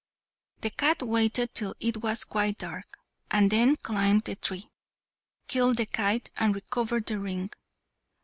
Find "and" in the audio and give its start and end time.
3.29-3.51, 6.37-6.55